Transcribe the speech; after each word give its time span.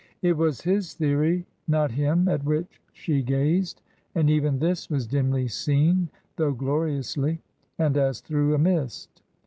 It 0.23 0.35
was 0.35 0.61
his 0.61 0.95
theory, 0.95 1.45
not 1.67 1.91
him, 1.91 2.27
at 2.27 2.43
which 2.43 2.81
she 2.91 3.21
gazed, 3.21 3.83
and 4.15 4.31
even 4.31 4.57
this 4.57 4.89
was 4.89 5.05
dimly 5.05 5.47
seen— 5.47 6.09
though 6.37 6.53
gloriously— 6.53 7.39
and 7.77 7.95
as 7.95 8.19
through 8.19 8.55
a 8.55 8.57
mist. 8.57 9.21